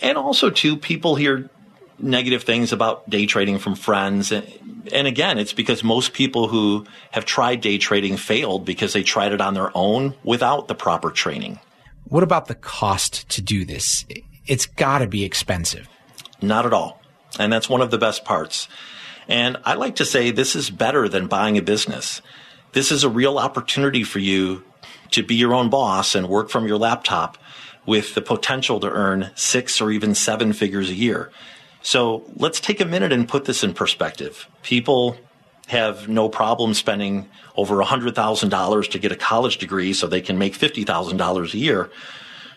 [0.00, 1.50] And also, too, people hear
[1.98, 4.32] negative things about day trading from friends.
[4.32, 9.32] And again, it's because most people who have tried day trading failed because they tried
[9.32, 11.60] it on their own without the proper training.
[12.04, 14.04] What about the cost to do this?
[14.46, 15.88] It's got to be expensive.
[16.40, 17.00] Not at all.
[17.38, 18.68] And that's one of the best parts.
[19.28, 22.20] And I like to say this is better than buying a business.
[22.72, 24.64] This is a real opportunity for you
[25.12, 27.38] to be your own boss and work from your laptop
[27.86, 31.30] with the potential to earn six or even seven figures a year.
[31.82, 34.48] So let's take a minute and put this in perspective.
[34.62, 35.16] People
[35.68, 40.56] have no problem spending over $100,000 to get a college degree so they can make
[40.56, 41.90] $50,000 a year,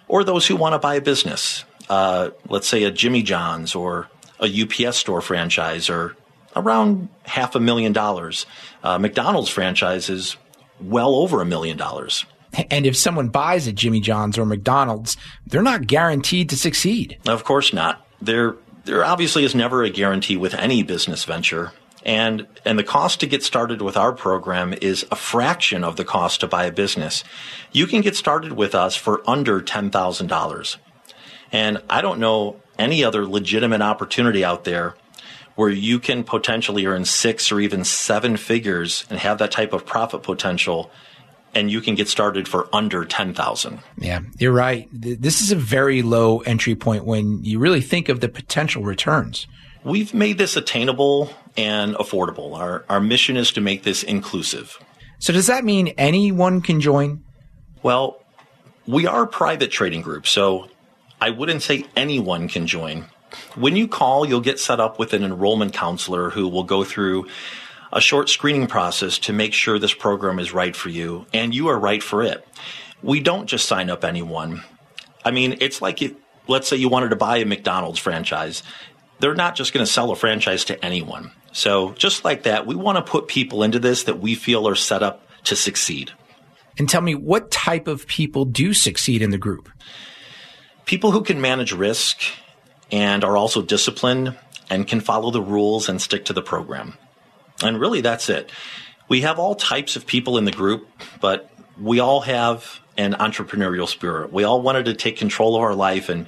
[0.07, 4.07] or those who want to buy a business, uh, let's say a Jimmy John's or
[4.39, 6.15] a UPS store franchise, or
[6.55, 8.45] around half a million dollars.
[8.83, 10.35] Uh, McDonald's franchise is
[10.79, 12.25] well over a million dollars.
[12.69, 15.17] And if someone buys a Jimmy John's or McDonald's,
[15.47, 17.17] they're not guaranteed to succeed.
[17.27, 18.05] Of course not.
[18.21, 18.55] There,
[18.85, 21.71] there obviously is never a guarantee with any business venture.
[22.05, 26.05] And, and the cost to get started with our program is a fraction of the
[26.05, 27.23] cost to buy a business.
[27.71, 30.77] You can get started with us for under $10,000.
[31.51, 34.95] And I don't know any other legitimate opportunity out there
[35.55, 39.85] where you can potentially earn six or even seven figures and have that type of
[39.85, 40.91] profit potential
[41.55, 43.79] and you can get started for under 10,000.
[43.97, 44.87] Yeah, you're right.
[44.91, 49.47] This is a very low entry point when you really think of the potential returns.
[49.83, 52.57] We've made this attainable and affordable.
[52.57, 54.77] Our, our mission is to make this inclusive.
[55.19, 57.23] So, does that mean anyone can join?
[57.81, 58.21] Well,
[58.85, 60.69] we are a private trading group, so
[61.21, 63.05] I wouldn't say anyone can join.
[63.55, 67.27] When you call, you'll get set up with an enrollment counselor who will go through
[67.95, 71.69] a short screening process to make sure this program is right for you and you
[71.69, 72.45] are right for it.
[73.01, 74.63] We don't just sign up anyone.
[75.23, 76.13] I mean, it's like if,
[76.47, 78.63] let's say you wanted to buy a McDonald's franchise.
[79.19, 81.31] They're not just going to sell a franchise to anyone.
[81.53, 84.75] So, just like that, we want to put people into this that we feel are
[84.75, 86.11] set up to succeed.
[86.77, 89.69] And tell me, what type of people do succeed in the group?
[90.83, 92.21] People who can manage risk
[92.91, 94.37] and are also disciplined
[94.69, 96.97] and can follow the rules and stick to the program.
[97.63, 98.51] And really, that's it.
[99.07, 100.87] We have all types of people in the group,
[101.21, 101.49] but
[101.79, 104.31] we all have an entrepreneurial spirit.
[104.31, 106.27] We all wanted to take control of our life and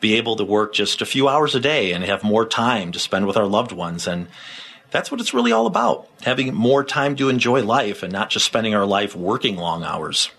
[0.00, 2.98] be able to work just a few hours a day and have more time to
[2.98, 4.06] spend with our loved ones.
[4.06, 4.28] And
[4.90, 8.46] that's what it's really all about having more time to enjoy life and not just
[8.46, 10.30] spending our life working long hours.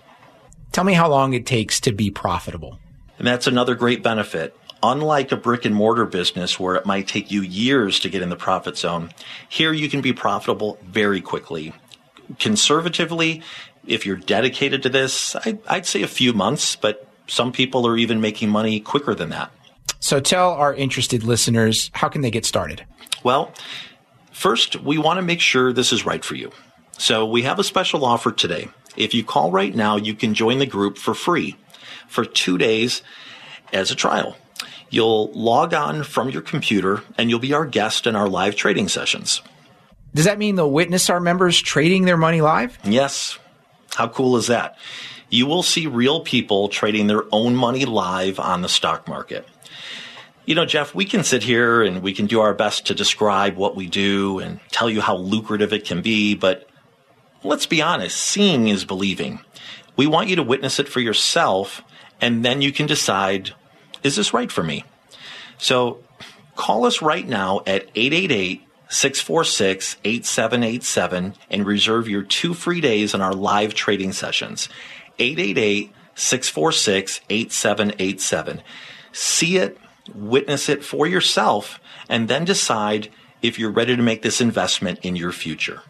[0.71, 2.79] Tell me how long it takes to be profitable.
[3.17, 4.55] And that's another great benefit.
[4.83, 8.29] Unlike a brick and mortar business where it might take you years to get in
[8.29, 9.11] the profit zone,
[9.49, 11.73] here you can be profitable very quickly.
[12.39, 13.41] Conservatively,
[13.85, 15.35] if you're dedicated to this,
[15.67, 19.51] I'd say a few months, but some people are even making money quicker than that.
[19.99, 22.85] So tell our interested listeners, how can they get started?
[23.23, 23.51] Well,
[24.31, 26.51] first, we want to make sure this is right for you.
[26.97, 28.69] So we have a special offer today.
[28.95, 31.55] If you call right now, you can join the group for free
[32.07, 33.01] for two days
[33.73, 34.35] as a trial.
[34.89, 38.87] You'll log on from your computer and you'll be our guest in our live trading
[38.87, 39.41] sessions.
[40.13, 42.77] Does that mean they'll witness our members trading their money live?
[42.83, 43.37] Yes.
[43.95, 44.77] How cool is that?
[45.29, 49.47] You will see real people trading their own money live on the stock market.
[50.45, 53.57] You know, Jeff, we can sit here and we can do our best to describe
[53.57, 56.69] what we do and tell you how lucrative it can be, but
[57.43, 59.41] let's be honest, seeing is believing.
[59.97, 61.81] We want you to witness it for yourself,
[62.21, 63.53] and then you can decide
[64.03, 64.83] is this right for me?
[65.57, 66.03] So
[66.55, 73.21] call us right now at 888 646 8787 and reserve your two free days in
[73.21, 74.69] our live trading sessions.
[75.19, 78.61] 888 646 8787.
[79.11, 79.77] See it,
[80.13, 81.79] witness it for yourself,
[82.09, 83.09] and then decide
[83.41, 85.81] if you're ready to make this investment in your future.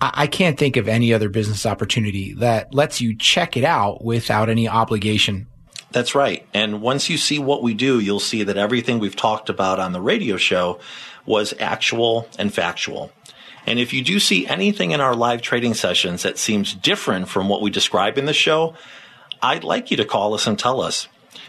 [0.00, 4.48] I can't think of any other business opportunity that lets you check it out without
[4.48, 5.46] any obligation
[5.90, 6.46] that's right.
[6.54, 9.92] And once you see what we do, you'll see that everything we've talked about on
[9.92, 10.80] the radio show
[11.26, 13.12] was actual and factual.
[13.66, 17.48] And if you do see anything in our live trading sessions that seems different from
[17.48, 18.74] what we describe in the show,
[19.42, 21.08] I'd like you to call us and tell us.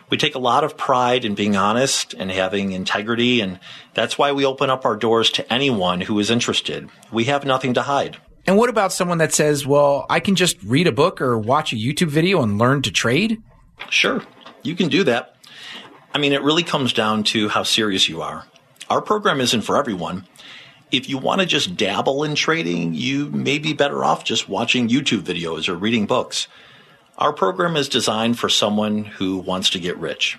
[0.10, 3.60] We take a lot of pride in being honest and having integrity, and
[3.94, 6.90] that's why we open up our doors to anyone who is interested.
[7.14, 8.18] We have nothing to hide.
[8.46, 11.72] And what about someone that says, well, I can just read a book or watch
[11.72, 13.42] a YouTube video and learn to trade?
[13.90, 14.22] Sure,
[14.64, 15.36] you can do that.
[16.14, 18.46] I mean, it really comes down to how serious you are.
[18.90, 20.26] our program isn't for everyone.
[20.92, 24.90] If you want to just dabble in trading, you may be better off just watching
[24.90, 26.48] YouTube videos or reading books.
[27.18, 30.38] Our program is designed for someone who wants to get rich,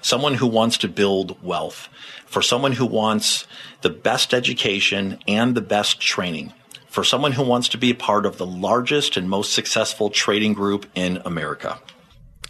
[0.00, 1.88] someone who wants to build wealth,
[2.26, 3.46] for someone who wants
[3.82, 6.52] the best education and the best training,
[6.88, 10.54] for someone who wants to be a part of the largest and most successful trading
[10.54, 11.78] group in America.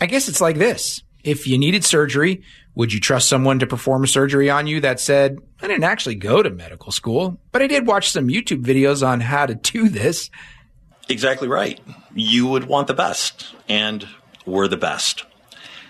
[0.05, 1.02] I guess it's like this.
[1.22, 2.42] If you needed surgery,
[2.74, 6.16] would you trust someone to perform a surgery on you that said, I didn't actually
[6.16, 9.88] go to medical school, but I did watch some YouTube videos on how to do
[9.88, 10.28] this?
[11.09, 11.80] Exactly right.
[12.14, 14.07] You would want the best, and
[14.44, 15.24] we're the best.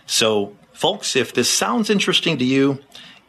[0.06, 2.78] So, folks, if this sounds interesting to you,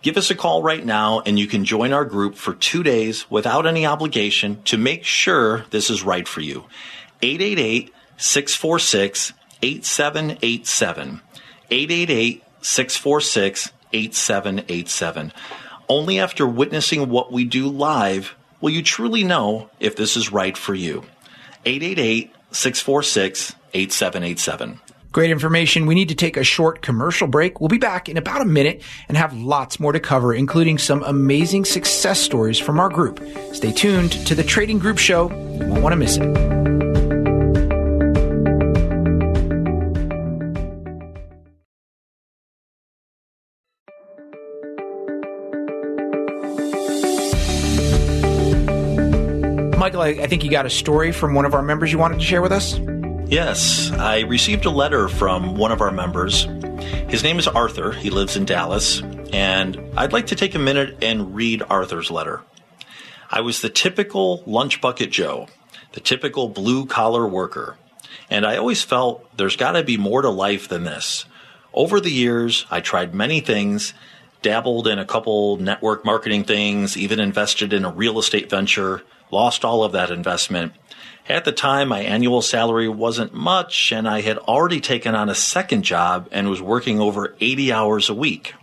[0.04, 3.28] give us a call right now and you can join our group for two days
[3.32, 6.66] without any obligation to make sure this is right for you.
[7.24, 11.22] 888 646 8787.
[11.72, 15.34] 888 646 8787.
[15.88, 20.58] Only after witnessing what we do live will you truly know if this is right
[20.58, 21.04] for you.
[21.66, 24.80] 888 646 8787.
[25.12, 25.86] Great information.
[25.86, 27.62] We need to take a short commercial break.
[27.62, 31.04] We'll be back in about a minute and have lots more to cover, including some
[31.04, 33.26] amazing success stories from our group.
[33.54, 35.30] Stay tuned to the Trading Group Show.
[35.30, 36.65] You won't want to miss it.
[49.86, 52.18] Michael, I, I think you got a story from one of our members you wanted
[52.18, 52.80] to share with us.
[53.28, 56.46] Yes, I received a letter from one of our members.
[57.08, 57.92] His name is Arthur.
[57.92, 59.04] He lives in Dallas.
[59.32, 62.42] And I'd like to take a minute and read Arthur's letter.
[63.30, 65.50] I was the typical lunch bucket Joe,
[65.92, 67.78] the typical blue collar worker.
[68.28, 71.26] And I always felt there's got to be more to life than this.
[71.76, 73.94] Over the years, I tried many things,
[74.42, 79.66] dabbled in a couple network marketing things, even invested in a real estate venture, lost
[79.66, 80.74] all of that investment.
[81.28, 85.36] At the time, my annual salary wasn't much, and I had already taken on a
[85.36, 88.54] second job and was working over 80 hours a week.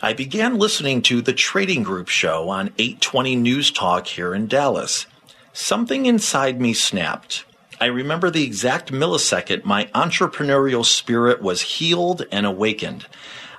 [0.00, 5.06] I began listening to the Trading Group show on 820 News Talk here in Dallas.
[5.52, 7.44] Something inside me snapped.
[7.80, 13.06] I remember the exact millisecond my entrepreneurial spirit was healed and awakened.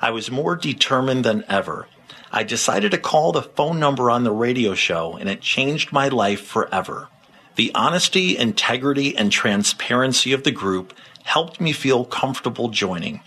[0.01, 1.87] I was more determined than ever.
[2.35, 6.09] I decided to call the phone number on the radio show, and it changed my
[6.09, 7.07] life forever.
[7.55, 13.21] The honesty, integrity, and transparency of the group helped me feel comfortable joining.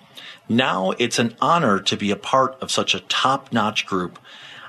[0.47, 4.19] Now it's an honor to be a part of such a top notch group.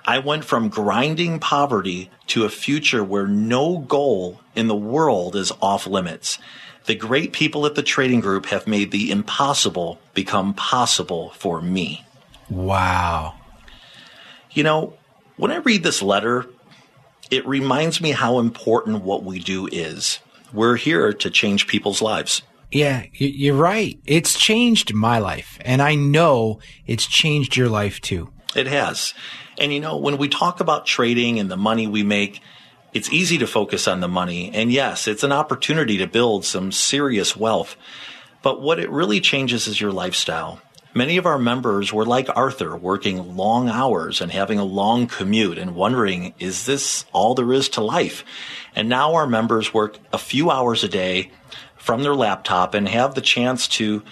[0.06, 5.52] I went from grinding poverty to a future where no goal in the world is
[5.62, 6.40] off limits.
[6.86, 12.06] The great people at the trading group have made the impossible become possible for me.
[12.50, 13.39] Wow.
[14.52, 14.94] You know,
[15.38, 16.46] when I read this letter,
[17.32, 20.20] it reminds me how important what we do is.
[20.52, 22.42] We're here to change people's lives.
[22.72, 24.00] Yeah, you're right.
[24.06, 28.32] It's changed my life, and I know it's changed your life too.
[28.56, 29.14] It has.
[29.60, 32.42] And you know, when we talk about trading and the money we make,
[32.94, 34.52] it's easy to focus on the money.
[34.54, 37.76] And yes, it's an opportunity to build some serious wealth.
[38.42, 40.62] But what it really changes is your lifestyle.
[40.96, 45.60] Many of our members were like Arthur, working long hours and having a long commute
[45.60, 48.26] and wondering, is this all there is to life?
[48.76, 51.32] And now our members work a few hours a day
[51.78, 54.04] from their laptop and have the chance to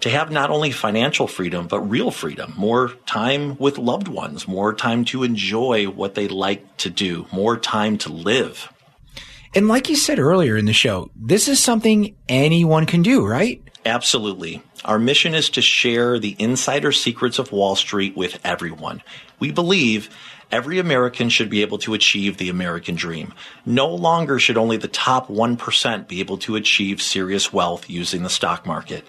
[0.00, 2.54] to have not only financial freedom but real freedom.
[2.56, 7.56] More time with loved ones more time to enjoy what they like to do more
[7.56, 8.72] time to live.
[9.54, 13.62] And like you said earlier in the show this is something anyone can do right
[13.84, 19.02] absolutely our mission is to share the insider secrets of Wall Street with everyone.
[19.38, 20.10] We believe
[20.50, 23.32] every American should be able to achieve the American dream.
[23.64, 28.28] No longer should only the top 1% be able to achieve serious wealth using the
[28.28, 29.04] stock market.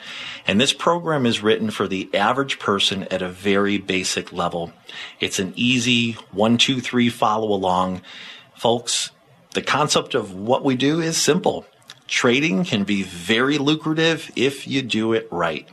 [0.45, 4.71] And this program is written for the average person at a very basic level.
[5.19, 8.03] It's an easy one, two, three follow along.
[8.55, 9.09] Folks,
[9.51, 11.65] the concept of what we do is simple.
[12.14, 15.68] Trading can be very lucrative if you do it right.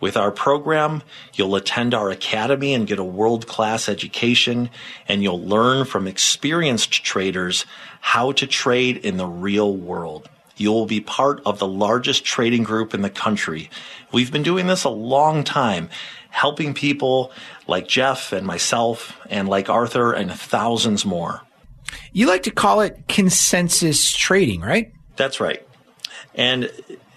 [0.00, 1.02] With our program,
[1.34, 4.70] you'll attend our academy and get a world class education,
[5.08, 7.66] and you'll learn from experienced traders
[8.00, 10.30] how to trade in the real world.
[10.56, 13.68] You'll be part of the largest trading group in the country.
[14.12, 15.90] We've been doing this a long time,
[16.30, 17.32] helping people
[17.66, 21.42] like Jeff and myself, and like Arthur, and thousands more.
[22.12, 24.92] You like to call it consensus trading, right?
[25.16, 25.66] That's right.
[26.34, 26.70] And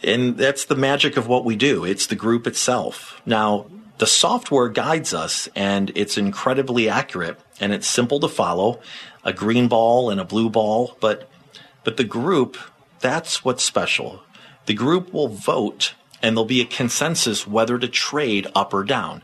[0.04, 1.84] and that's the magic of what we do.
[1.84, 3.22] It's the group itself.
[3.26, 3.66] Now,
[3.98, 7.40] the software guides us and it's incredibly accurate.
[7.60, 8.82] and it's simple to follow
[9.24, 10.98] a green ball and a blue ball.
[11.00, 11.30] But,
[11.84, 12.58] but the group,
[13.00, 14.22] that's what's special.
[14.66, 19.22] The group will vote and there'll be a consensus whether to trade up or down.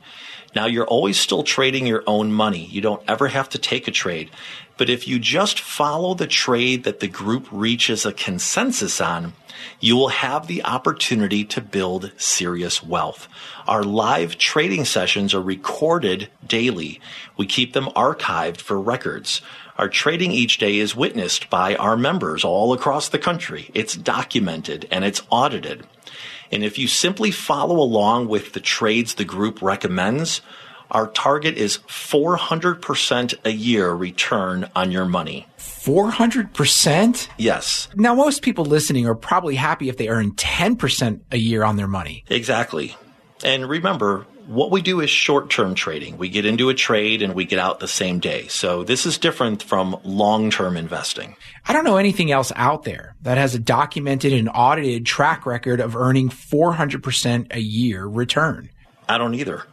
[0.55, 2.65] Now you're always still trading your own money.
[2.65, 4.29] You don't ever have to take a trade.
[4.77, 9.33] But if you just follow the trade that the group reaches a consensus on,
[9.79, 13.27] you will have the opportunity to build serious wealth.
[13.67, 16.99] Our live trading sessions are recorded daily.
[17.37, 19.41] We keep them archived for records.
[19.77, 23.71] Our trading each day is witnessed by our members all across the country.
[23.73, 25.85] It's documented and it's audited.
[26.51, 30.41] And if you simply follow along with the trades the group recommends,
[30.91, 35.47] our target is 400% a year return on your money.
[35.57, 37.29] 400%?
[37.37, 37.87] Yes.
[37.95, 41.87] Now, most people listening are probably happy if they earn 10% a year on their
[41.87, 42.23] money.
[42.29, 42.95] Exactly.
[43.43, 46.17] And remember, what we do is short term trading.
[46.17, 48.47] We get into a trade and we get out the same day.
[48.47, 51.35] So this is different from long term investing.
[51.65, 55.79] I don't know anything else out there that has a documented and audited track record
[55.79, 58.69] of earning 400% a year return.
[59.07, 59.63] I don't either.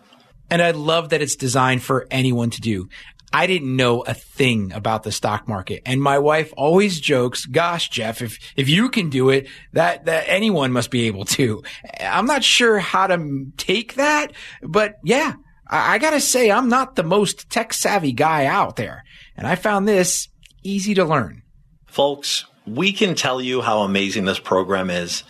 [0.51, 2.89] And I love that it's designed for anyone to do.
[3.33, 5.83] I didn't know a thing about the stock market.
[5.85, 10.25] And my wife always jokes, gosh, Jeff, if, if you can do it, that, that
[10.29, 11.63] anyone must be able to.
[12.01, 14.33] I'm not sure how to take that,
[14.63, 15.35] but yeah,
[15.69, 19.05] I, I gotta say, I'm not the most tech savvy guy out there.
[19.37, 20.29] And I found this
[20.63, 21.43] easy to learn.
[21.87, 25.23] Folks, we can tell you how amazing this program is,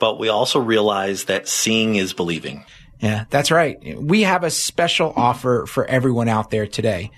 [0.00, 2.64] but we also realize that seeing is believing.
[3.04, 4.00] Yeah, that's right.
[4.00, 7.10] We have a special offer for everyone out there today.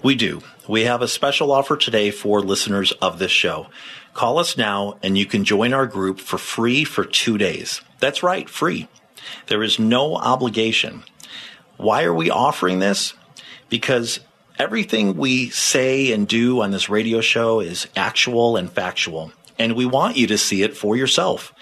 [0.00, 0.42] We do.
[0.68, 3.66] We have a special offer today for listeners of this show.
[4.14, 7.80] Call us now and you can join our group for free for two days.
[7.98, 8.86] That's right, free.
[9.48, 11.02] There is no obligation.
[11.78, 13.14] Why are we offering this?
[13.68, 14.20] Because
[14.56, 19.84] everything we say and do on this radio show is actual and factual, and we
[19.84, 21.52] want you to see it for yourself.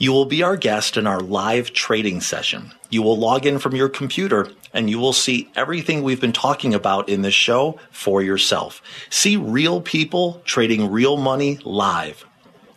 [0.00, 2.72] You will be our guest in our live trading session.
[2.88, 6.72] You will log in from your computer and you will see everything we've been talking
[6.72, 8.80] about in this show for yourself.
[9.10, 12.24] See real people trading real money live.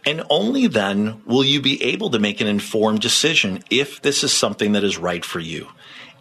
[0.04, 4.34] And only then will you be able to make an informed decision if this is
[4.34, 5.68] something that is right for you.